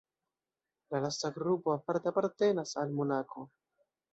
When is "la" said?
0.95-1.01